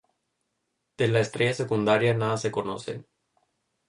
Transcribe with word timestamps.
De 0.97 1.07
la 1.07 1.19
estrella 1.19 1.53
secundaria 1.53 2.15
nada 2.15 2.35
se 2.37 2.51
conoce. 2.51 3.05